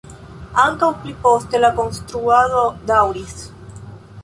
Ankaŭ 0.61 0.89
pli 1.03 1.13
poste 1.25 1.61
la 1.61 1.71
konstruado 1.81 2.65
daŭris. 2.93 3.39